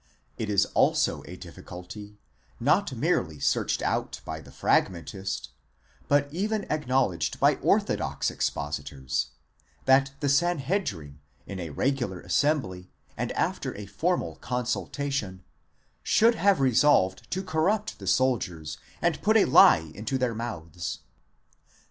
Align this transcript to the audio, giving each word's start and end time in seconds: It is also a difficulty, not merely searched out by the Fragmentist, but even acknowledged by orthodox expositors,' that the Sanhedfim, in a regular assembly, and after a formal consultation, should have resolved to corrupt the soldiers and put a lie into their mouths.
It 0.35 0.49
is 0.49 0.65
also 0.73 1.21
a 1.27 1.35
difficulty, 1.35 2.17
not 2.59 2.91
merely 2.95 3.39
searched 3.39 3.83
out 3.83 4.19
by 4.25 4.39
the 4.39 4.49
Fragmentist, 4.49 5.49
but 6.07 6.27
even 6.33 6.63
acknowledged 6.71 7.39
by 7.39 7.57
orthodox 7.57 8.31
expositors,' 8.31 9.29
that 9.85 10.13
the 10.19 10.25
Sanhedfim, 10.27 11.19
in 11.45 11.59
a 11.59 11.69
regular 11.69 12.19
assembly, 12.19 12.89
and 13.15 13.31
after 13.33 13.75
a 13.75 13.85
formal 13.85 14.37
consultation, 14.37 15.43
should 16.01 16.33
have 16.33 16.59
resolved 16.59 17.29
to 17.29 17.43
corrupt 17.43 17.99
the 17.99 18.07
soldiers 18.07 18.79
and 19.03 19.21
put 19.21 19.37
a 19.37 19.45
lie 19.45 19.91
into 19.93 20.17
their 20.17 20.33
mouths. 20.33 21.01